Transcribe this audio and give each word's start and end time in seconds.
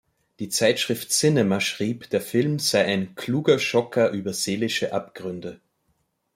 Die 0.39 0.49
Zeitschrift 0.49 1.11
"Cinema" 1.11 1.59
schrieb, 1.61 2.09
der 2.09 2.21
Film 2.21 2.57
sei 2.57 2.85
ein 2.85 3.13
„"kluger 3.13 3.59
Schocker 3.59 4.09
über 4.09 4.33
seelische 4.33 4.93
Abgründe"“. 4.93 5.61